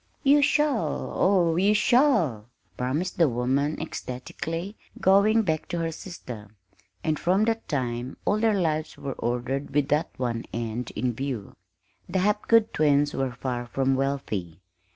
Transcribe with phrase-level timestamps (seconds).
[0.23, 6.49] "You shall, oh, you shall!" promised the woman ecstatically, going back to her sister;
[7.03, 11.55] and from that time all their lives were ordered with that one end in view.
[12.09, 14.63] The Hapgood twins were far from wealthy.